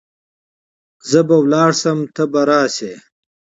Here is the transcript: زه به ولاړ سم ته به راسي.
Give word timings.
زه 1.09 1.19
به 1.27 1.35
ولاړ 1.43 1.71
سم 1.81 1.99
ته 2.15 2.23
به 2.31 2.41
راسي. 2.49 2.93